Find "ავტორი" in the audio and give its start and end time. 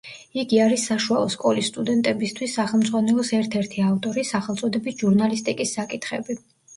3.89-4.23